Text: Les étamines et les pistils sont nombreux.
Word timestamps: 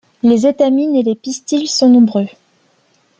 Les 0.23 0.47
étamines 0.47 0.95
et 0.95 1.03
les 1.03 1.13
pistils 1.13 1.67
sont 1.69 1.87
nombreux. 1.87 2.25